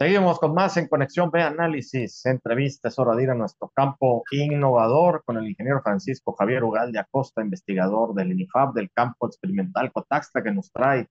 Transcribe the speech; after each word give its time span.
Seguimos 0.00 0.38
con 0.38 0.54
más 0.54 0.76
en 0.76 0.86
Conexión 0.86 1.28
B 1.28 1.42
Análisis, 1.42 2.24
entrevistas, 2.24 3.00
hora 3.00 3.16
de 3.16 3.24
ir 3.24 3.30
a 3.30 3.34
nuestro 3.34 3.68
campo 3.74 4.22
innovador 4.30 5.24
con 5.24 5.38
el 5.38 5.48
ingeniero 5.48 5.82
Francisco 5.82 6.36
Javier 6.38 6.62
Ugalde 6.62 7.00
Acosta, 7.00 7.42
investigador 7.42 8.14
del 8.14 8.30
INIFAB 8.30 8.74
del 8.74 8.92
campo 8.92 9.26
experimental 9.26 9.90
Cotaxta, 9.90 10.40
que 10.40 10.52
nos 10.52 10.70
trae 10.70 11.08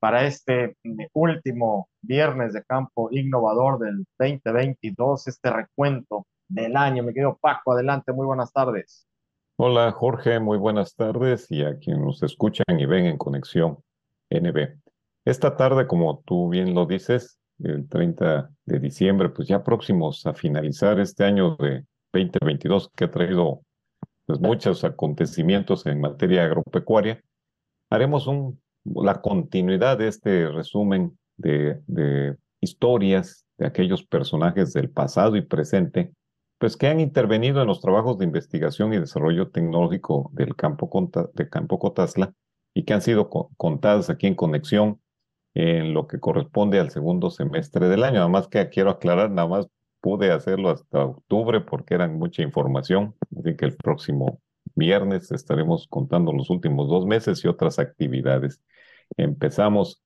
para 0.00 0.24
este 0.24 0.74
último 1.12 1.90
viernes 2.00 2.54
de 2.54 2.64
campo 2.64 3.10
innovador 3.10 3.78
del 3.78 4.06
2022, 4.18 5.28
este 5.28 5.50
recuento 5.50 6.26
del 6.48 6.78
año. 6.78 7.02
Me 7.02 7.12
quedo 7.12 7.36
Paco, 7.38 7.72
adelante, 7.72 8.14
muy 8.14 8.24
buenas 8.24 8.54
tardes. 8.54 9.06
Hola 9.58 9.92
Jorge, 9.92 10.40
muy 10.40 10.56
buenas 10.56 10.94
tardes 10.94 11.50
y 11.50 11.62
a 11.62 11.78
quienes 11.78 12.02
nos 12.02 12.22
escuchan 12.22 12.64
y 12.80 12.86
ven 12.86 13.04
en 13.04 13.18
Conexión 13.18 13.80
NB. 14.30 14.80
Esta 15.26 15.58
tarde, 15.58 15.86
como 15.86 16.20
tú 16.20 16.48
bien 16.48 16.74
lo 16.74 16.86
dices, 16.86 17.38
el 17.62 17.88
30 17.88 18.50
de 18.66 18.78
diciembre, 18.78 19.28
pues 19.28 19.48
ya 19.48 19.62
próximos 19.62 20.26
a 20.26 20.34
finalizar 20.34 20.98
este 21.00 21.24
año 21.24 21.56
de 21.56 21.84
2022 22.12 22.90
que 22.94 23.04
ha 23.04 23.10
traído 23.10 23.62
pues, 24.26 24.40
muchos 24.40 24.84
acontecimientos 24.84 25.86
en 25.86 26.00
materia 26.00 26.44
agropecuaria, 26.44 27.22
haremos 27.90 28.26
un, 28.26 28.60
la 28.84 29.20
continuidad 29.20 29.98
de 29.98 30.08
este 30.08 30.50
resumen 30.50 31.18
de, 31.36 32.36
historias 32.60 33.44
de 33.58 33.66
aquellos 33.66 34.04
personajes 34.04 34.72
del 34.72 34.90
pasado 34.90 35.36
y 35.36 35.42
presente, 35.42 36.12
pues 36.58 36.76
que 36.76 36.86
han 36.86 36.98
intervenido 36.98 37.60
en 37.60 37.66
los 37.66 37.80
trabajos 37.80 38.18
de 38.18 38.24
investigación 38.24 38.92
y 38.94 38.98
desarrollo 38.98 39.50
tecnológico 39.50 40.30
del 40.32 40.56
campo, 40.56 40.90
de 41.34 41.48
Campo 41.48 41.78
Cotasla 41.78 42.32
y 42.72 42.84
que 42.84 42.94
han 42.94 43.02
sido 43.02 43.28
contadas 43.28 44.08
aquí 44.08 44.26
en 44.26 44.34
conexión 44.34 45.00
en 45.54 45.94
lo 45.94 46.06
que 46.06 46.20
corresponde 46.20 46.80
al 46.80 46.90
segundo 46.90 47.30
semestre 47.30 47.88
del 47.88 48.04
año. 48.04 48.16
Nada 48.16 48.28
más 48.28 48.48
que 48.48 48.68
quiero 48.68 48.90
aclarar, 48.90 49.30
nada 49.30 49.48
más 49.48 49.68
pude 50.00 50.30
hacerlo 50.32 50.70
hasta 50.70 51.04
octubre 51.04 51.60
porque 51.60 51.94
era 51.94 52.08
mucha 52.08 52.42
información, 52.42 53.14
así 53.38 53.56
que 53.56 53.64
el 53.64 53.76
próximo 53.76 54.40
viernes 54.74 55.30
estaremos 55.32 55.86
contando 55.88 56.32
los 56.32 56.50
últimos 56.50 56.88
dos 56.88 57.06
meses 57.06 57.44
y 57.44 57.48
otras 57.48 57.78
actividades. 57.78 58.60
Empezamos 59.16 60.02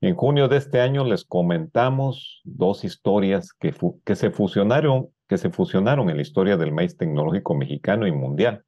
en 0.00 0.14
junio 0.14 0.48
de 0.48 0.58
este 0.58 0.80
año, 0.80 1.04
les 1.04 1.24
comentamos 1.24 2.42
dos 2.44 2.84
historias 2.84 3.52
que, 3.52 3.74
que, 4.04 4.14
se 4.14 4.30
fusionaron, 4.30 5.08
que 5.26 5.38
se 5.38 5.50
fusionaron 5.50 6.10
en 6.10 6.16
la 6.16 6.22
historia 6.22 6.56
del 6.56 6.72
maíz 6.72 6.96
tecnológico 6.96 7.54
mexicano 7.54 8.06
y 8.06 8.12
mundial. 8.12 8.65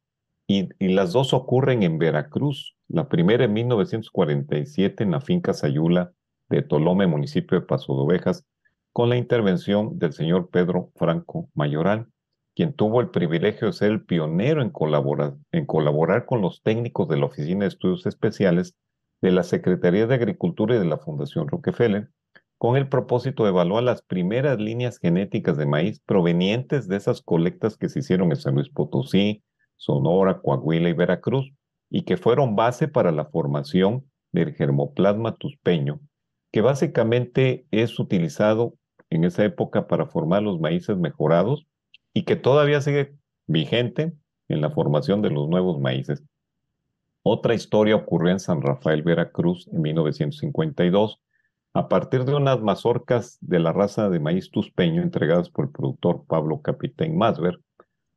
Y, 0.51 0.71
las 0.81 1.13
dos 1.13 1.35
ocurren 1.35 1.83
en 1.83 1.99
Veracruz, 1.99 2.75
la 2.89 3.11
primera 3.11 3.45
en 3.45 3.53
1947 3.53 5.05
en 5.05 5.11
la 5.11 5.21
finca 5.21 5.53
Sayula 5.53 6.13
de 6.49 6.63
Tolome, 6.63 7.07
municipio 7.07 7.61
de 7.61 7.67
Paso 7.67 7.95
de 7.95 8.01
Ovejas, 8.01 8.47
con 8.95 9.11
la 9.11 9.19
intervención 9.19 9.99
del 9.99 10.15
señor 10.15 10.49
Pedro 10.49 10.91
Franco 10.97 11.51
Mayoral, 11.55 12.07
quien 12.57 12.73
tuvo 12.73 13.03
el 13.03 13.11
privilegio 13.11 13.67
de 13.67 13.75
ser 13.75 13.91
el 13.91 14.07
pionero 14.07 14.63
en 14.63 14.71
colaborar, 14.71 15.35
en 15.53 15.67
colaborar 15.67 16.25
con 16.25 16.41
los 16.41 16.63
técnicos 16.63 17.09
de 17.09 17.19
la 17.19 17.27
Oficina 17.27 17.61
de 17.61 17.69
Estudios 17.69 18.07
Especiales 18.07 18.75
de 19.21 19.33
la 19.33 19.43
Secretaría 19.43 20.07
de 20.07 20.15
Agricultura 20.15 20.77
y 20.77 20.79
de 20.79 20.87
la 20.87 20.97
Fundación 20.97 21.47
Rockefeller, 21.47 22.09
con 22.57 22.79
el 22.79 22.89
propósito 22.89 23.45
de 23.45 23.51
evaluar 23.51 23.85
las 23.85 24.01
primeras 24.01 24.59
líneas 24.59 24.99
genéticas 24.99 25.59
de 25.59 25.67
maíz 25.67 26.01
provenientes 26.01 26.89
de 26.89 26.97
esas 26.97 27.21
colectas 27.21 27.77
que 27.77 27.91
se 27.91 27.99
hicieron 27.99 28.31
en 28.31 28.37
San 28.37 28.55
Luis 28.55 28.71
Potosí, 28.71 29.45
Sonora, 29.79 30.41
Coahuila 30.41 30.91
y 30.91 30.93
Veracruz, 30.93 31.51
y 31.89 32.03
que 32.03 32.19
fueron 32.19 32.57
base 32.57 32.89
para 32.89 33.13
la 33.13 33.25
formación 33.25 34.05
del 34.33 34.53
germoplasma 34.55 35.37
tuspeño, 35.37 36.01
que 36.53 36.61
básicamente 36.61 37.67
es 37.71 37.99
utilizado 37.99 38.75
en 39.09 39.25
esa 39.25 39.45
época 39.45 39.87
para 39.87 40.07
formar 40.07 40.43
los 40.43 40.61
maíces 40.61 40.99
mejorados 40.99 41.67
y 42.13 42.25
que 42.25 42.37
todavía 42.37 42.81
sigue 42.83 43.15
vigente 43.47 44.13
en 44.49 44.61
la 44.61 44.71
formación 44.71 45.23
de 45.23 45.31
los 45.31 45.49
nuevos 45.49 45.81
maíces. 45.81 46.23
Otra 47.23 47.55
historia 47.55 47.97
ocurrió 47.97 48.33
en 48.33 48.41
San 48.41 48.61
Rafael, 48.61 49.03
Veracruz, 49.03 49.69
en 49.73 49.83
1952, 49.83 51.21
a 51.75 51.89
partir 51.89 52.25
de 52.25 52.35
unas 52.35 52.61
mazorcas 52.61 53.39
de 53.41 53.59
la 53.61 53.73
raza 53.73 54.09
de 54.09 54.21
maíz 54.21 54.51
tuspeño 54.51 55.03
entregadas 55.03 55.49
por 55.51 55.67
el 55.67 55.71
productor 55.71 56.25
Pablo 56.27 56.61
Capitán 56.61 57.17
Masver 57.17 57.61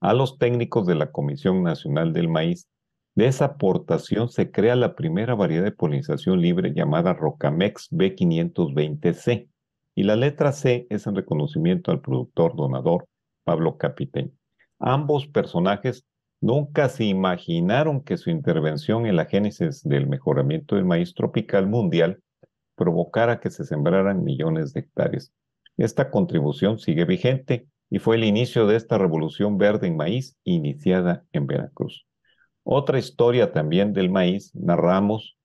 a 0.01 0.13
los 0.13 0.39
técnicos 0.39 0.88
de 0.88 0.95
la 0.95 1.12
Comisión 1.12 1.63
Nacional 1.63 2.12
del 2.12 2.28
Maíz 2.28 2.67
de 3.13 3.28
esa 3.28 3.45
aportación 3.45 4.29
se 4.29 4.51
crea 4.51 4.75
la 4.75 4.95
primera 4.95 5.35
variedad 5.35 5.63
de 5.63 5.72
polinización 5.72 6.41
libre 6.41 6.73
llamada 6.73 7.13
Rocamex 7.13 7.91
B520C 7.91 9.47
y 9.95 10.03
la 10.03 10.16
letra 10.16 10.53
C 10.53 10.88
es 10.89 11.06
en 11.06 11.16
reconocimiento 11.16 11.91
al 11.91 12.01
productor 12.01 12.56
donador 12.56 13.07
Pablo 13.44 13.78
Capitán. 13.78 14.31
Ambos 14.79 15.28
personajes 15.28 16.06
nunca 16.39 16.89
se 16.89 17.03
imaginaron 17.03 18.01
que 18.01 18.18
su 18.18 18.31
intervención 18.31 19.06
en 19.06 19.18
la 19.18 19.25
génesis 19.25 19.83
del 19.83 20.07
mejoramiento 20.07 20.75
del 20.75 20.85
maíz 20.85 21.13
tropical 21.13 21.68
mundial 21.68 22.22
provocara 22.75 23.39
que 23.39 23.51
se 23.51 23.66
sembraran 23.66 24.23
millones 24.23 24.73
de 24.73 24.79
hectáreas. 24.79 25.31
Esta 25.78 26.09
contribución 26.09 26.79
sigue 26.79 27.06
vigente 27.06 27.68
y 27.91 28.00
fue 28.00 28.16
el 28.16 28.24
inicio 28.24 28.66
de 28.66 28.78
esta 28.78 28.97
revolución 28.97 29.57
verde 29.59 29.85
en 29.85 29.97
maíz 29.97 30.38
iniciada 30.46 31.25
en 31.34 31.46
Veracruz. 31.46 32.07
Otra 32.63 32.97
historia 32.97 33.52
también 33.52 33.91
del 33.94 34.09
maíz, 34.09 34.56
narramos, 34.56 35.38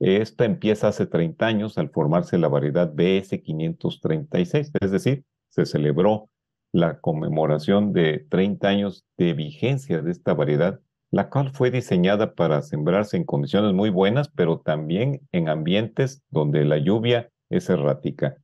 esta 0.00 0.44
empieza 0.44 0.88
hace 0.88 1.06
30 1.06 1.46
años 1.46 1.78
al 1.78 1.90
formarse 1.90 2.36
la 2.36 2.48
variedad 2.48 2.92
BS536, 2.92 4.70
es 4.78 4.90
decir, 4.90 5.24
se 5.48 5.64
celebró 5.64 6.28
la 6.72 7.00
conmemoración 7.00 7.92
de 7.92 8.26
30 8.28 8.68
años 8.68 9.06
de 9.16 9.32
vigencia 9.32 10.02
de 10.02 10.10
esta 10.10 10.34
variedad, 10.34 10.80
la 11.10 11.30
cual 11.30 11.52
fue 11.52 11.70
diseñada 11.70 12.34
para 12.34 12.60
sembrarse 12.60 13.16
en 13.16 13.24
condiciones 13.24 13.72
muy 13.72 13.88
buenas, 13.88 14.28
pero 14.28 14.58
también 14.58 15.22
en 15.32 15.48
ambientes 15.48 16.22
donde 16.28 16.64
la 16.64 16.76
lluvia 16.76 17.30
es 17.48 17.70
errática. 17.70 18.36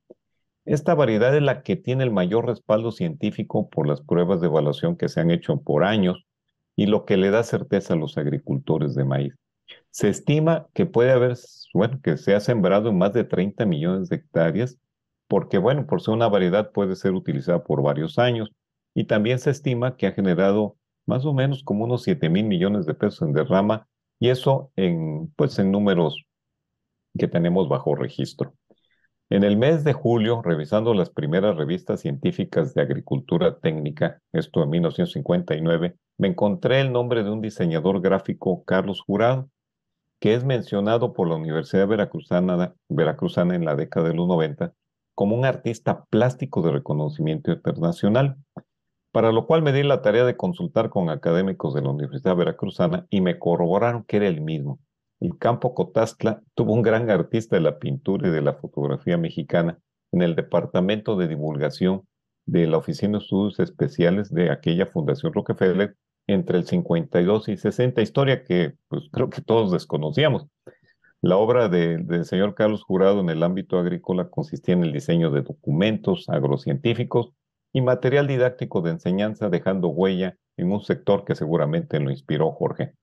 Esta 0.65 0.93
variedad 0.93 1.35
es 1.35 1.41
la 1.41 1.63
que 1.63 1.75
tiene 1.75 2.03
el 2.03 2.11
mayor 2.11 2.45
respaldo 2.45 2.91
científico 2.91 3.69
por 3.69 3.87
las 3.87 4.01
pruebas 4.01 4.41
de 4.41 4.47
evaluación 4.47 4.95
que 4.95 5.09
se 5.09 5.19
han 5.19 5.31
hecho 5.31 5.61
por 5.61 5.83
años 5.83 6.25
y 6.75 6.85
lo 6.85 7.05
que 7.05 7.17
le 7.17 7.31
da 7.31 7.43
certeza 7.43 7.93
a 7.93 7.97
los 7.97 8.17
agricultores 8.17 8.93
de 8.93 9.03
maíz. 9.03 9.33
Se 9.89 10.09
estima 10.09 10.67
que 10.73 10.85
puede 10.85 11.11
haber, 11.11 11.37
bueno, 11.73 11.99
que 12.03 12.17
se 12.17 12.35
ha 12.35 12.39
sembrado 12.39 12.89
en 12.89 12.97
más 12.97 13.13
de 13.13 13.23
30 13.23 13.65
millones 13.65 14.09
de 14.09 14.17
hectáreas, 14.17 14.77
porque, 15.27 15.57
bueno, 15.57 15.87
por 15.87 16.01
ser 16.01 16.13
una 16.13 16.27
variedad 16.27 16.71
puede 16.71 16.95
ser 16.95 17.13
utilizada 17.13 17.63
por 17.63 17.81
varios 17.81 18.19
años, 18.19 18.51
y 18.93 19.05
también 19.05 19.39
se 19.39 19.49
estima 19.49 19.95
que 19.95 20.07
ha 20.07 20.11
generado 20.11 20.77
más 21.05 21.25
o 21.25 21.33
menos 21.33 21.63
como 21.63 21.85
unos 21.85 22.03
7 22.03 22.29
mil 22.29 22.45
millones 22.45 22.85
de 22.85 22.93
pesos 22.93 23.21
en 23.21 23.33
derrama, 23.33 23.87
y 24.19 24.29
eso 24.29 24.71
en, 24.75 25.31
pues, 25.35 25.57
en 25.57 25.71
números 25.71 26.25
que 27.17 27.27
tenemos 27.27 27.67
bajo 27.67 27.95
registro. 27.95 28.53
En 29.31 29.45
el 29.45 29.55
mes 29.55 29.85
de 29.85 29.93
julio, 29.93 30.41
revisando 30.41 30.93
las 30.93 31.09
primeras 31.09 31.55
revistas 31.55 32.01
científicas 32.01 32.73
de 32.73 32.81
agricultura 32.81 33.59
técnica, 33.59 34.19
esto 34.33 34.61
en 34.61 34.71
1959, 34.71 35.95
me 36.17 36.27
encontré 36.27 36.81
el 36.81 36.91
nombre 36.91 37.23
de 37.23 37.31
un 37.31 37.39
diseñador 37.39 38.01
gráfico, 38.01 38.65
Carlos 38.65 38.99
Jurado, 38.99 39.49
que 40.19 40.33
es 40.33 40.43
mencionado 40.43 41.13
por 41.13 41.29
la 41.29 41.35
Universidad 41.35 41.87
Veracruzana, 41.87 42.75
en 43.55 43.63
la 43.63 43.77
década 43.77 44.09
de 44.09 44.15
los 44.15 44.27
90 44.27 44.73
como 45.15 45.37
un 45.37 45.45
artista 45.45 46.03
plástico 46.09 46.61
de 46.61 46.73
reconocimiento 46.73 47.53
internacional, 47.53 48.35
para 49.13 49.31
lo 49.31 49.47
cual 49.47 49.61
me 49.61 49.71
di 49.71 49.83
la 49.83 50.01
tarea 50.01 50.25
de 50.25 50.35
consultar 50.35 50.89
con 50.89 51.09
académicos 51.09 51.73
de 51.73 51.81
la 51.81 51.91
Universidad 51.91 52.35
Veracruzana 52.35 53.07
y 53.09 53.21
me 53.21 53.39
corroboraron 53.39 54.03
que 54.03 54.17
era 54.17 54.27
el 54.27 54.41
mismo. 54.41 54.81
El 55.21 55.37
campo 55.37 55.75
Cotaztla 55.75 56.41
tuvo 56.55 56.73
un 56.73 56.81
gran 56.81 57.11
artista 57.11 57.55
de 57.55 57.61
la 57.61 57.77
pintura 57.77 58.27
y 58.27 58.31
de 58.31 58.41
la 58.41 58.53
fotografía 58.53 59.17
mexicana 59.19 59.77
en 60.11 60.23
el 60.23 60.35
departamento 60.35 61.15
de 61.15 61.27
divulgación 61.27 62.07
de 62.47 62.65
la 62.65 62.77
Oficina 62.77 63.19
de 63.19 63.23
Estudios 63.23 63.59
Especiales 63.59 64.33
de 64.33 64.49
aquella 64.49 64.87
Fundación 64.87 65.31
Rockefeller 65.31 65.95
entre 66.25 66.57
el 66.57 66.65
52 66.65 67.49
y 67.49 67.57
60, 67.57 68.01
historia 68.01 68.43
que 68.43 68.73
pues, 68.87 69.03
creo 69.11 69.29
que 69.29 69.43
todos 69.43 69.71
desconocíamos. 69.71 70.47
La 71.21 71.37
obra 71.37 71.69
del 71.69 72.25
señor 72.25 72.55
Carlos 72.55 72.81
Jurado 72.81 73.19
en 73.19 73.29
el 73.29 73.43
ámbito 73.43 73.77
agrícola 73.77 74.27
consistía 74.31 74.73
en 74.73 74.83
el 74.83 74.91
diseño 74.91 75.29
de 75.29 75.43
documentos 75.43 76.29
agrocientíficos 76.29 77.29
y 77.71 77.81
material 77.81 78.25
didáctico 78.25 78.81
de 78.81 78.89
enseñanza, 78.89 79.49
dejando 79.49 79.89
huella 79.89 80.35
en 80.57 80.71
un 80.71 80.81
sector 80.81 81.25
que 81.25 81.35
seguramente 81.35 81.99
lo 81.99 82.09
inspiró 82.09 82.51
Jorge. 82.53 82.95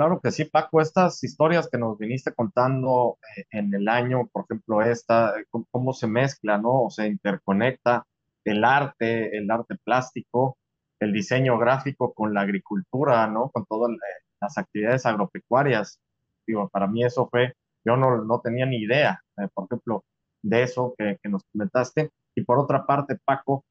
Claro 0.00 0.18
que 0.18 0.30
sí, 0.30 0.46
Paco, 0.46 0.80
estas 0.80 1.22
historias 1.22 1.68
que 1.68 1.76
nos 1.76 1.98
viniste 1.98 2.32
contando 2.32 3.18
eh, 3.36 3.44
en 3.50 3.74
el 3.74 3.86
año, 3.86 4.28
por 4.32 4.44
ejemplo, 4.44 4.80
esta, 4.80 5.38
eh, 5.38 5.44
cómo, 5.70 5.92
se 5.92 6.06
mezcla, 6.06 6.56
¿no? 6.56 6.84
O 6.84 6.90
se 6.90 7.06
interconecta 7.06 8.06
el 8.46 8.64
arte, 8.64 9.36
el 9.36 9.50
arte 9.50 9.76
plástico, 9.84 10.56
el 11.00 11.12
diseño 11.12 11.58
gráfico 11.58 12.14
con 12.14 12.32
la 12.32 12.40
agricultura, 12.40 13.26
¿no? 13.26 13.50
Con 13.50 13.66
todas 13.66 13.90
eh, 13.90 14.24
las 14.40 14.56
actividades 14.56 15.04
agropecuarias. 15.04 16.00
Digo, 16.46 16.70
para 16.70 16.86
mí 16.86 17.04
eso 17.04 17.28
fue, 17.28 17.52
yo 17.84 17.98
no, 17.98 18.24
no 18.24 18.40
tenía 18.40 18.64
ni 18.64 18.78
idea. 18.78 19.22
por 19.52 19.66
ejemplo, 19.66 20.02
de 20.40 20.62
eso 20.62 20.94
que, 20.96 21.18
nos 21.24 21.44
comentaste. 21.52 22.10
Y 22.34 22.42
por 22.44 22.58
otra 22.58 22.86
parte, 22.86 23.18
Paco, 23.22 23.66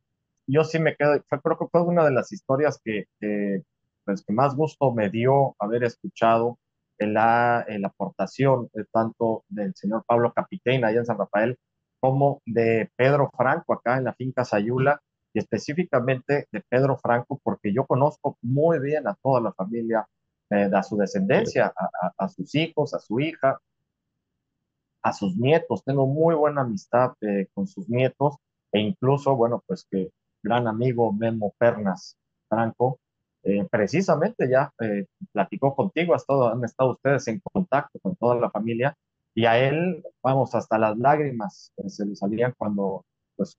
yo 0.46 0.64
sí 0.64 0.78
me 0.78 0.96
quedo, 0.96 1.24
creo 1.28 1.58
que 1.58 1.68
fue 1.72 1.81
una 1.81 2.06
de 2.06 2.12
las 2.12 2.31
historias 2.31 2.80
que, 2.86 3.08
pues, 4.09 4.25
que 4.25 4.33
más 4.33 4.56
gusto 4.56 4.91
me 4.91 5.11
dio 5.11 5.56
haber 5.59 5.83
escuchado 5.83 6.57
la, 6.97 7.63
aportación 7.83 8.67
tanto 8.91 9.44
del 9.47 9.75
señor 9.75 10.03
Pablo 10.07 10.33
Capitán 10.33 10.83
allá 10.83 11.01
en 11.01 11.06
San 11.06 11.19
Rafael 11.19 11.56
como 12.00 12.41
de 12.44 12.89
Pedro 12.95 13.29
Franco 13.38 13.73
acá 13.73 13.97
en 13.97 14.06
la 14.06 14.15
finca 14.15 14.44
Sayula 14.44 15.00
y 15.31 15.38
específicamente 15.38 16.47
de 16.51 16.63
Pedro 16.67 16.97
Franco 16.97 17.39
porque 17.44 17.71
yo 17.71 17.85
conozco 17.85 18.35
muy 18.41 18.79
bien 18.79 19.07
a 19.07 19.15
toda 19.21 19.41
la 19.41 19.53
familia, 19.53 20.07
eh, 20.50 20.71
a 20.73 20.81
su 20.81 20.97
descendencia, 20.97 21.71
a, 22.17 22.27
sus 22.29 22.56
hijos, 22.56 22.95
a 22.95 23.00
su 23.00 23.19
hija, 23.19 23.59
a 25.03 25.13
sus 25.13 25.38
nietos. 25.38 25.83
Tengo 25.83 26.07
muy 26.07 26.33
buena 26.33 26.61
amistad 26.61 27.13
eh, 27.21 27.45
con 27.53 27.67
sus 27.67 27.88
nietos 27.88 28.38
e 28.71 28.79
incluso, 28.79 29.35
bueno, 29.35 29.63
pues 29.67 29.85
que 29.91 30.09
gran 30.41 30.67
amigo 30.67 31.13
Memo 31.13 31.53
Pernas 31.59 32.17
Franco, 32.50 33.00
eh, 33.44 33.65
precisamente 33.69 34.50
ya 34.50 34.71
platicó 35.31 35.75
contigo, 35.75 36.13
han 36.13 36.63
estado 36.63 36.91
ustedes 36.91 37.27
en 37.27 37.39
contacto 37.39 38.00
con 38.00 38.15
toda 38.15 38.36
la 38.36 38.50
familia 38.50 38.95
y 39.33 39.45
a 39.45 39.57
él, 39.59 40.03
vamos, 40.21 40.56
hasta 40.56 40.77
las 40.77 40.97
lágrimas 40.97 41.71
se 41.88 42.06
le 42.06 42.15
salían 42.15 42.53
cuando 42.57 43.06
pues 43.36 43.57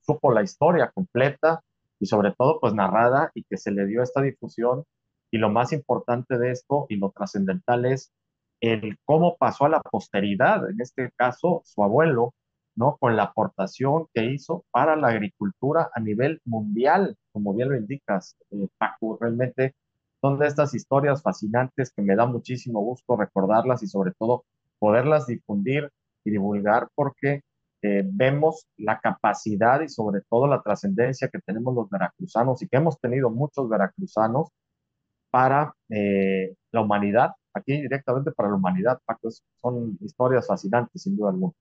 supo 0.00 0.32
la 0.32 0.42
historia 0.42 0.90
completa 0.92 1.62
y 2.00 2.06
sobre 2.06 2.32
todo 2.32 2.58
pues 2.60 2.74
narrada 2.74 3.30
y 3.34 3.44
que 3.44 3.56
se 3.56 3.70
le 3.70 3.86
dio 3.86 4.02
esta 4.02 4.22
difusión 4.22 4.84
y 5.30 5.38
lo 5.38 5.50
más 5.50 5.72
importante 5.72 6.38
de 6.38 6.50
esto 6.50 6.86
y 6.88 6.96
lo 6.96 7.10
trascendental 7.10 7.84
es 7.84 8.12
el 8.60 8.98
cómo 9.04 9.36
pasó 9.36 9.66
a 9.66 9.68
la 9.68 9.80
posteridad, 9.80 10.68
en 10.68 10.80
este 10.80 11.10
caso 11.16 11.62
su 11.64 11.82
abuelo, 11.82 12.34
¿no? 12.74 12.96
Con 12.98 13.16
la 13.16 13.24
aportación 13.24 14.06
que 14.12 14.24
hizo 14.24 14.64
para 14.70 14.96
la 14.96 15.08
agricultura 15.08 15.90
a 15.94 16.00
nivel 16.00 16.40
mundial, 16.44 17.16
como 17.32 17.54
bien 17.54 17.68
lo 17.68 17.76
indicas, 17.76 18.36
eh, 18.50 18.68
Paco, 18.78 19.18
realmente 19.20 19.74
son 20.20 20.38
de 20.38 20.46
estas 20.46 20.74
historias 20.74 21.22
fascinantes 21.22 21.92
que 21.92 22.02
me 22.02 22.14
da 22.14 22.26
muchísimo 22.26 22.80
gusto 22.80 23.16
recordarlas 23.16 23.82
y 23.82 23.86
sobre 23.86 24.12
todo 24.18 24.44
poderlas 24.78 25.26
difundir 25.26 25.90
y 26.24 26.30
divulgar 26.30 26.88
porque 26.94 27.42
eh, 27.82 28.02
vemos 28.04 28.66
la 28.76 29.00
capacidad 29.00 29.80
y 29.80 29.88
sobre 29.88 30.20
todo 30.28 30.46
la 30.46 30.60
trascendencia 30.62 31.28
que 31.28 31.38
tenemos 31.38 31.74
los 31.74 31.88
veracruzanos 31.88 32.62
y 32.62 32.68
que 32.68 32.76
hemos 32.76 33.00
tenido 33.00 33.30
muchos 33.30 33.68
veracruzanos 33.68 34.48
para 35.30 35.72
eh, 35.88 36.54
la 36.72 36.80
humanidad, 36.82 37.30
aquí 37.54 37.80
directamente 37.80 38.32
para 38.32 38.50
la 38.50 38.56
humanidad, 38.56 39.00
Paco, 39.06 39.28
son 39.62 39.96
historias 40.00 40.46
fascinantes 40.46 41.02
sin 41.02 41.16
duda 41.16 41.30
alguna. 41.30 41.52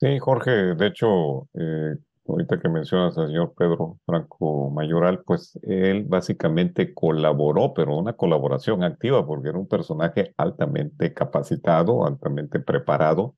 Sí, 0.00 0.18
Jorge, 0.20 0.50
de 0.76 0.86
hecho, 0.86 1.48
eh, 1.54 1.96
ahorita 2.28 2.60
que 2.60 2.68
mencionas 2.68 3.16
al 3.16 3.28
señor 3.28 3.54
Pedro 3.56 3.98
Franco 4.04 4.70
Mayoral, 4.70 5.22
pues 5.24 5.58
él 5.62 6.04
básicamente 6.04 6.94
colaboró, 6.94 7.74
pero 7.74 7.96
una 7.96 8.12
colaboración 8.12 8.82
activa, 8.84 9.26
porque 9.26 9.48
era 9.48 9.58
un 9.58 9.68
personaje 9.68 10.34
altamente 10.36 11.14
capacitado, 11.14 12.06
altamente 12.06 12.60
preparado, 12.60 13.34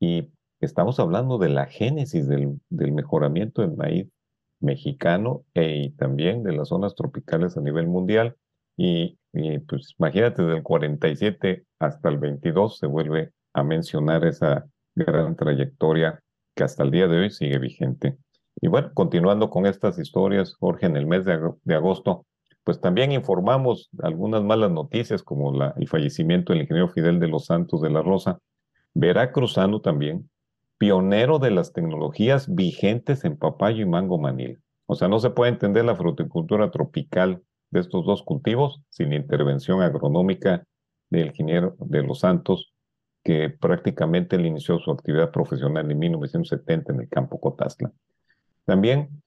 y 0.00 0.30
estamos 0.60 0.98
hablando 0.98 1.38
de 1.38 1.50
la 1.50 1.66
génesis 1.66 2.26
del, 2.28 2.60
del 2.70 2.92
mejoramiento 2.92 3.62
del 3.62 3.76
maíz 3.76 4.08
mexicano 4.60 5.44
e, 5.54 5.76
y 5.76 5.90
también 5.90 6.42
de 6.42 6.52
las 6.52 6.68
zonas 6.68 6.94
tropicales 6.94 7.56
a 7.56 7.60
nivel 7.60 7.86
mundial. 7.86 8.36
Y, 8.76 9.18
y, 9.32 9.58
pues 9.60 9.94
imagínate, 9.98 10.42
del 10.42 10.62
47 10.62 11.64
hasta 11.78 12.08
el 12.08 12.18
22 12.18 12.78
se 12.78 12.86
vuelve 12.86 13.32
a 13.54 13.62
mencionar 13.62 14.24
esa 14.24 14.66
gran 14.94 15.36
trayectoria 15.36 16.22
que 16.56 16.64
hasta 16.64 16.82
el 16.82 16.90
día 16.90 17.06
de 17.06 17.18
hoy 17.18 17.30
sigue 17.30 17.58
vigente. 17.58 18.16
Y 18.60 18.68
bueno, 18.68 18.90
continuando 18.94 19.50
con 19.50 19.66
estas 19.66 19.98
historias, 19.98 20.56
Jorge, 20.58 20.86
en 20.86 20.96
el 20.96 21.06
mes 21.06 21.24
de, 21.24 21.74
agosto, 21.74 22.26
pues 22.64 22.80
también 22.80 23.12
informamos 23.12 23.90
algunas 24.02 24.42
malas 24.42 24.72
noticias 24.72 25.22
como 25.22 25.52
el 25.76 25.88
fallecimiento 25.88 26.52
del 26.52 26.62
ingeniero 26.62 26.88
Fidel 26.88 27.20
de 27.20 27.28
los 27.28 27.44
Santos 27.44 27.82
de 27.82 27.90
la 27.90 28.02
Rosa, 28.02 28.38
veracruzano 28.94 29.82
también, 29.82 30.30
pionero 30.78 31.38
de 31.38 31.50
las 31.50 31.72
tecnologías 31.72 32.52
vigentes 32.52 33.24
en 33.24 33.36
papayo 33.36 33.82
y 33.82 33.88
mango 33.88 34.18
manil. 34.18 34.58
O 34.86 34.94
sea, 34.94 35.08
no 35.08 35.18
se 35.20 35.30
puede 35.30 35.52
entender 35.52 35.84
la 35.84 35.96
fruticultura 35.96 36.70
tropical 36.70 37.42
de 37.70 37.80
estos 37.80 38.06
dos 38.06 38.22
cultivos 38.22 38.80
sin 38.88 39.12
intervención 39.12 39.82
agronómica 39.82 40.64
del 41.10 41.26
ingeniero 41.26 41.76
de 41.78 42.02
los 42.02 42.20
Santos 42.20 42.72
que 43.26 43.50
prácticamente 43.50 44.36
él 44.36 44.46
inició 44.46 44.78
su 44.78 44.92
actividad 44.92 45.32
profesional 45.32 45.90
en 45.90 45.98
1970 45.98 46.92
en 46.92 47.00
el 47.00 47.08
campo 47.08 47.40
Cotazla. 47.40 47.90
También 48.66 49.20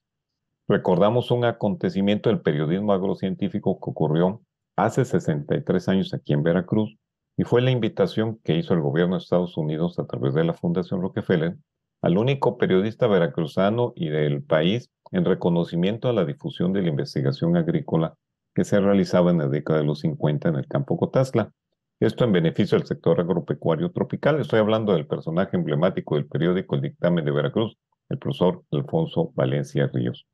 recordamos 0.70 1.32
un 1.32 1.44
acontecimiento 1.44 2.30
del 2.30 2.40
periodismo 2.40 2.94
agrocientífico 2.94 3.78
que 3.78 3.90
ocurrió 3.90 4.42
hace 4.78 5.04
63 5.04 5.90
años 5.90 6.14
aquí 6.14 6.32
en 6.32 6.44
Veracruz 6.44 6.96
y 7.36 7.44
fue 7.44 7.62
la 7.62 7.72
invitación 7.72 8.40
que 8.42 8.56
hizo 8.56 8.74
el 8.74 8.80
gobierno 8.80 9.18
de 9.18 9.22
Estados 9.22 9.58
Unidos 9.58 10.00
a 10.00 10.08
través 10.08 10.34
de 10.34 10.46
la 10.46 10.54
Fundación 10.54 11.02
Rockefeller 11.02 11.58
al 12.02 12.18
único 12.18 12.58
periodista 12.58 13.06
veracruzano 13.06 13.92
y 13.98 14.08
del 14.08 14.44
país 14.44 14.90
en 15.12 15.26
reconocimiento 15.26 16.08
a 16.08 16.14
la 16.14 16.24
difusión 16.24 16.72
de 16.72 16.84
la 16.84 16.88
investigación 16.88 17.58
agrícola 17.58 18.16
que 18.56 18.64
se 18.64 18.80
realizaba 18.80 19.32
en 19.32 19.40
la 19.40 19.50
década 19.50 19.80
de 19.80 19.86
los 19.86 20.00
50 20.00 20.48
en 20.48 20.56
el 20.56 20.68
campo 20.68 20.96
Cotazla. 20.96 21.52
Esto 22.00 22.24
en 22.24 22.32
beneficio 22.32 22.78
del 22.78 22.88
sector 22.88 23.20
agropecuario 23.20 23.92
tropical. 23.92 24.40
Estoy 24.40 24.60
hablando 24.60 24.94
del 24.94 25.06
personaje 25.06 25.58
emblemático 25.58 26.16
del 26.16 26.28
periódico 26.28 26.76
El 26.76 26.82
Dictamen 26.82 27.26
de 27.26 27.32
Veracruz, 27.32 27.78
el 28.08 28.18
profesor 28.18 28.64
Alfonso 28.72 29.34
Valencia 29.36 29.90
Ríos. 29.94 30.26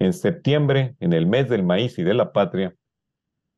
En 0.00 0.12
septiembre, 0.12 0.96
en 0.98 1.12
el 1.12 1.28
mes 1.28 1.48
del 1.48 1.62
maíz 1.62 2.00
y 2.00 2.02
de 2.02 2.14
la 2.14 2.32
patria, 2.32 2.74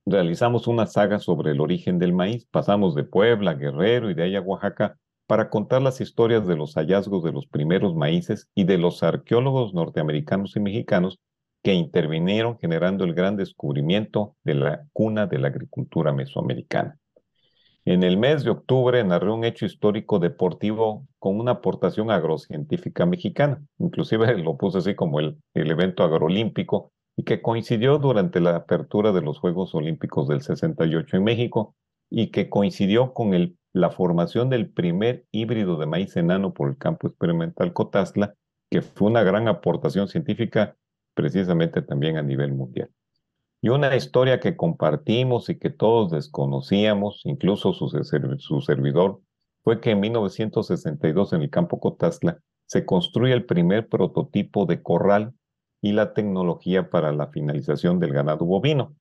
realizamos 0.04 0.66
una 0.66 0.84
saga 0.84 1.18
sobre 1.18 1.52
el 1.52 1.62
origen 1.62 1.98
del 1.98 2.12
maíz. 2.12 2.46
Pasamos 2.50 2.94
de 2.94 3.04
Puebla, 3.04 3.54
Guerrero 3.54 4.10
y 4.10 4.14
de 4.14 4.24
ahí 4.24 4.36
a 4.36 4.42
Oaxaca 4.42 4.98
para 5.26 5.48
contar 5.48 5.80
las 5.80 6.02
historias 6.02 6.46
de 6.46 6.56
los 6.56 6.74
hallazgos 6.74 7.24
de 7.24 7.32
los 7.32 7.46
primeros 7.46 7.94
maíces 7.94 8.50
y 8.54 8.64
de 8.64 8.76
los 8.76 9.02
arqueólogos 9.02 9.72
norteamericanos 9.72 10.56
y 10.56 10.60
mexicanos 10.60 11.20
que 11.62 11.72
intervinieron 11.72 12.58
generando 12.58 13.04
el 13.04 13.14
gran 13.14 13.38
descubrimiento 13.38 14.36
de 14.44 14.56
la 14.56 14.86
cuna 14.92 15.26
de 15.26 15.38
la 15.38 15.48
agricultura 15.48 16.12
mesoamericana. 16.12 16.98
En 17.86 18.02
el 18.02 18.16
mes 18.16 18.44
de 18.44 18.50
octubre 18.50 19.04
narró 19.04 19.34
un 19.34 19.44
hecho 19.44 19.66
histórico 19.66 20.18
deportivo 20.18 21.06
con 21.18 21.38
una 21.38 21.52
aportación 21.52 22.10
agrocientífica 22.10 23.04
mexicana. 23.04 23.62
Inclusive 23.78 24.38
lo 24.42 24.56
puse 24.56 24.78
así 24.78 24.94
como 24.94 25.20
el, 25.20 25.36
evento 25.52 26.02
agroolímpico 26.02 26.92
y 27.14 27.24
que 27.24 27.42
coincidió 27.42 27.98
durante 27.98 28.40
la 28.40 28.56
apertura 28.56 29.12
de 29.12 29.20
los 29.20 29.38
Juegos 29.38 29.74
Olímpicos 29.74 30.28
del 30.28 30.40
68 30.40 31.18
en 31.18 31.24
México 31.24 31.74
y 32.10 32.30
que 32.30 32.48
coincidió 32.48 33.12
con 33.12 33.34
el, 33.34 33.58
la 33.74 33.90
formación 33.90 34.48
del 34.48 34.70
primer 34.70 35.26
híbrido 35.30 35.76
de 35.76 35.86
maíz 35.86 36.16
enano 36.16 36.54
por 36.54 36.70
el 36.70 36.78
campo 36.78 37.08
experimental 37.08 37.74
Cotazla, 37.74 38.34
que 38.70 38.80
fue 38.80 39.08
una 39.08 39.22
gran 39.22 39.46
aportación 39.46 40.08
científica 40.08 40.74
precisamente 41.14 41.82
también 41.82 42.16
a 42.16 42.22
nivel 42.22 42.54
mundial. 42.54 42.90
Y 43.64 43.70
una 43.70 43.96
historia 43.96 44.40
que 44.40 44.58
compartimos 44.58 45.48
y 45.48 45.58
que 45.58 45.70
todos 45.70 46.10
desconocíamos, 46.10 47.22
incluso 47.24 47.72
su, 47.72 47.88
su 47.88 48.60
servidor, 48.60 49.22
fue 49.62 49.80
que 49.80 49.92
en 49.92 50.00
1962 50.00 51.32
en 51.32 51.40
el 51.40 51.48
campo 51.48 51.80
Cotazla 51.80 52.40
se 52.66 52.84
construye 52.84 53.32
el 53.32 53.46
primer 53.46 53.88
prototipo 53.88 54.66
de 54.66 54.82
corral 54.82 55.32
y 55.80 55.92
la 55.92 56.12
tecnología 56.12 56.90
para 56.90 57.10
la 57.14 57.28
finalización 57.28 58.00
del 58.00 58.12
ganado 58.12 58.44
bovino. 58.44 58.96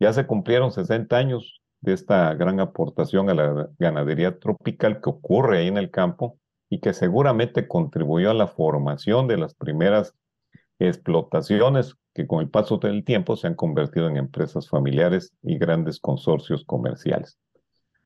Ya 0.00 0.12
se 0.12 0.26
cumplieron 0.26 0.72
60 0.72 1.16
años 1.16 1.62
de 1.80 1.92
esta 1.92 2.34
gran 2.34 2.58
aportación 2.58 3.30
a 3.30 3.34
la 3.34 3.70
ganadería 3.78 4.40
tropical 4.40 5.00
que 5.00 5.10
ocurre 5.10 5.58
ahí 5.58 5.68
en 5.68 5.78
el 5.78 5.92
campo 5.92 6.36
y 6.68 6.80
que 6.80 6.94
seguramente 6.94 7.68
contribuyó 7.68 8.32
a 8.32 8.34
la 8.34 8.48
formación 8.48 9.28
de 9.28 9.36
las 9.36 9.54
primeras 9.54 10.16
explotaciones 10.88 11.94
que 12.14 12.26
con 12.26 12.40
el 12.40 12.50
paso 12.50 12.78
del 12.78 13.04
tiempo 13.04 13.36
se 13.36 13.46
han 13.46 13.54
convertido 13.54 14.08
en 14.08 14.16
empresas 14.16 14.68
familiares 14.68 15.32
y 15.42 15.58
grandes 15.58 16.00
consorcios 16.00 16.64
comerciales. 16.64 17.38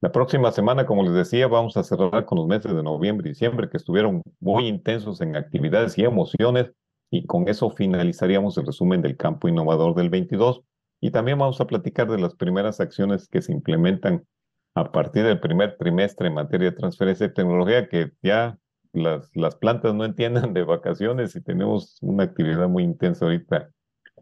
La 0.00 0.12
próxima 0.12 0.52
semana, 0.52 0.84
como 0.84 1.02
les 1.02 1.14
decía, 1.14 1.46
vamos 1.46 1.76
a 1.76 1.82
cerrar 1.82 2.26
con 2.26 2.36
los 2.36 2.46
meses 2.46 2.74
de 2.74 2.82
noviembre 2.82 3.28
y 3.28 3.32
diciembre 3.32 3.70
que 3.70 3.78
estuvieron 3.78 4.22
muy 4.38 4.66
intensos 4.66 5.20
en 5.22 5.34
actividades 5.34 5.96
y 5.96 6.04
emociones 6.04 6.72
y 7.10 7.24
con 7.26 7.48
eso 7.48 7.70
finalizaríamos 7.70 8.58
el 8.58 8.66
resumen 8.66 9.00
del 9.00 9.16
campo 9.16 9.48
innovador 9.48 9.94
del 9.94 10.10
22 10.10 10.62
y 11.00 11.10
también 11.10 11.38
vamos 11.38 11.60
a 11.60 11.66
platicar 11.66 12.10
de 12.10 12.18
las 12.18 12.34
primeras 12.34 12.80
acciones 12.80 13.28
que 13.28 13.40
se 13.40 13.52
implementan 13.52 14.26
a 14.74 14.90
partir 14.90 15.24
del 15.24 15.40
primer 15.40 15.76
trimestre 15.78 16.28
en 16.28 16.34
materia 16.34 16.70
de 16.70 16.76
transferencia 16.76 17.28
de 17.28 17.32
tecnología 17.32 17.88
que 17.88 18.10
ya 18.22 18.58
las, 18.94 19.30
las 19.34 19.56
plantas 19.56 19.94
no 19.94 20.04
entiendan 20.04 20.54
de 20.54 20.64
vacaciones 20.64 21.36
y 21.36 21.42
tenemos 21.42 21.98
una 22.00 22.24
actividad 22.24 22.68
muy 22.68 22.84
intensa 22.84 23.24
ahorita 23.24 23.70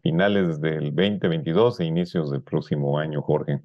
finales 0.03 0.61
del 0.61 0.95
2022 0.95 1.81
e 1.81 1.85
inicios 1.85 2.31
del 2.31 2.43
próximo 2.43 2.99
año, 2.99 3.23
Jorge. 3.23 3.63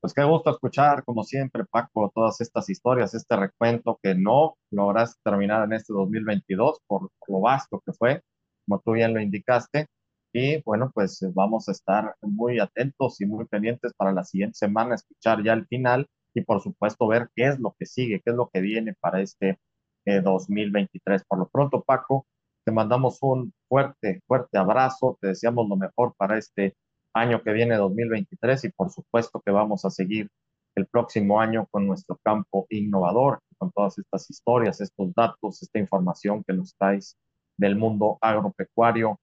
Pues 0.00 0.12
qué 0.12 0.22
gusto 0.24 0.50
escuchar, 0.50 1.02
como 1.04 1.22
siempre, 1.22 1.64
Paco, 1.64 2.12
todas 2.14 2.40
estas 2.40 2.68
historias, 2.68 3.14
este 3.14 3.36
recuento 3.36 3.98
que 4.02 4.14
no 4.14 4.56
lograste 4.70 5.18
terminar 5.24 5.64
en 5.64 5.72
este 5.72 5.92
2022 5.92 6.80
por, 6.86 7.10
lo 7.28 7.40
vasto 7.40 7.82
que 7.84 7.92
fue, 7.92 8.22
como 8.66 8.80
tú 8.80 8.92
bien 8.92 9.14
lo 9.14 9.20
indicaste. 9.20 9.86
Y 10.32 10.60
bueno, 10.62 10.90
pues 10.92 11.24
vamos 11.32 11.68
a 11.68 11.72
estar 11.72 12.14
muy 12.20 12.58
atentos 12.58 13.20
y 13.20 13.26
muy 13.26 13.46
pendientes 13.46 13.92
para 13.96 14.12
la 14.12 14.24
siguiente 14.24 14.58
semana, 14.58 14.96
escuchar 14.96 15.42
ya 15.42 15.52
el 15.52 15.66
final 15.68 16.06
y 16.34 16.42
por 16.42 16.60
supuesto 16.60 17.06
ver 17.06 17.30
qué 17.34 17.46
es 17.46 17.58
lo 17.60 17.74
que 17.78 17.86
sigue, 17.86 18.20
qué 18.22 18.30
es 18.30 18.36
lo 18.36 18.50
que 18.52 18.60
viene 18.60 18.94
para 19.00 19.22
este 19.22 19.58
2023. 20.06 21.20
Eh, 21.20 21.24
por 21.28 21.38
lo 21.38 21.48
pronto, 21.48 21.82
Paco, 21.82 22.26
te 22.64 22.72
mandamos 22.72 23.18
un 23.22 23.52
fuerte, 23.68 24.22
fuerte 24.26 24.58
abrazo, 24.58 25.18
te 25.20 25.28
deseamos 25.28 25.68
lo 25.68 25.76
mejor 25.76 26.14
para 26.16 26.38
este 26.38 26.74
año 27.14 27.42
que 27.42 27.52
viene 27.52 27.76
2023 27.76 28.64
y 28.64 28.70
por 28.70 28.90
supuesto 28.90 29.40
que 29.44 29.52
vamos 29.52 29.84
a 29.84 29.90
seguir 29.90 30.28
el 30.74 30.86
próximo 30.86 31.40
año 31.40 31.66
con 31.70 31.86
nuestro 31.86 32.18
campo 32.22 32.66
innovador, 32.70 33.40
con 33.58 33.70
todas 33.70 33.96
estas 33.98 34.28
historias, 34.30 34.80
estos 34.80 35.12
datos, 35.14 35.62
esta 35.62 35.78
información 35.78 36.42
que 36.46 36.54
nos 36.54 36.74
traes 36.76 37.16
del 37.56 37.76
mundo 37.76 38.18
agropecuario 38.20 39.20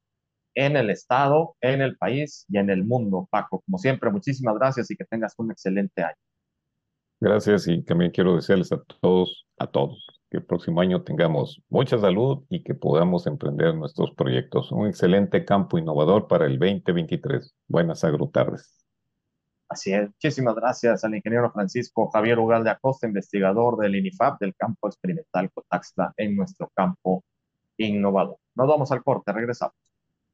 en 0.56 0.78
el 0.78 0.90
estado, 0.90 1.56
en 1.62 1.82
el 1.82 1.98
país 1.98 2.46
y 2.50 2.58
en 2.58 2.70
el 2.70 2.86
mundo. 2.86 3.28
Paco, 3.30 3.62
como 3.66 3.78
siempre, 3.78 4.10
muchísimas 4.12 4.56
gracias 4.56 4.90
y 4.92 4.96
que 4.96 5.06
tengas 5.06 5.34
un 5.38 5.52
excelente 5.52 6.04
año. 6.04 6.16
Gracias 7.20 7.68
y 7.68 7.84
también 7.84 8.12
quiero 8.12 8.36
desearles 8.36 8.72
a 8.72 8.82
todos, 9.02 9.46
a 9.60 9.68
todos, 9.68 10.21
que 10.32 10.38
el 10.38 10.46
próximo 10.46 10.80
año 10.80 11.04
tengamos 11.04 11.62
mucha 11.70 11.98
salud 11.98 12.46
y 12.50 12.64
que 12.64 12.74
podamos 12.74 13.28
emprender 13.28 13.76
nuestros 13.76 14.12
proyectos. 14.16 14.72
Un 14.72 14.88
excelente 14.88 15.44
campo 15.44 15.78
innovador 15.78 16.30
para 16.30 16.46
el 16.46 16.58
2023. 16.58 17.54
Buenas 17.68 18.06
agrotardes. 18.06 18.82
Así 19.68 19.94
es. 19.94 20.08
Muchísimas 20.08 20.56
gracias 20.56 21.04
al 21.04 21.16
ingeniero 21.16 21.52
Francisco 21.52 22.10
Javier 22.12 22.40
Ugal 22.40 22.64
de 22.64 22.70
Acosta, 22.70 23.08
investigador 23.08 23.78
del 23.78 23.96
INIFAP 23.96 24.40
del 24.40 24.56
campo 24.56 24.88
experimental 24.88 25.52
Cotaxta 25.52 26.14
en 26.16 26.38
nuestro 26.38 26.72
campo 26.74 27.26
innovador. 27.78 28.38
Nos 28.56 28.68
vamos 28.68 28.92
al 28.94 29.04
corte, 29.04 29.34
regresamos. 29.34 29.81